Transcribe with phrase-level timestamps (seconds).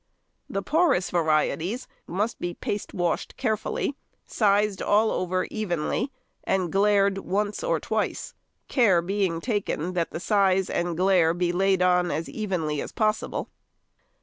[0.49, 6.11] The porous varieties must be paste washed carefully, sized all over very evenly,
[6.43, 8.33] and glaired once or twice;
[8.67, 13.49] care being taken that the size and glaire be laid on as evenly as possible.